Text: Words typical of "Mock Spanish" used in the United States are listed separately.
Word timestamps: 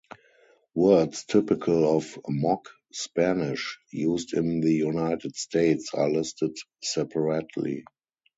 Words 0.73 1.25
typical 1.25 1.95
of 1.95 2.17
"Mock 2.27 2.71
Spanish" 2.91 3.77
used 3.91 4.33
in 4.33 4.59
the 4.59 4.73
United 4.73 5.35
States 5.35 5.93
are 5.93 6.09
listed 6.09 6.57
separately. 6.81 7.85